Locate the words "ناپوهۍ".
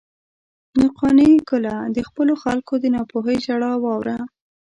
2.95-3.37